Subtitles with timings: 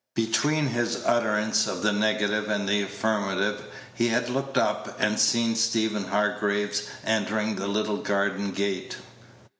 [0.15, 3.63] Between his utterance of the negative and the affirmative
[3.93, 8.95] he had looked up and seen Stephen Hargraves entering the little garden gate.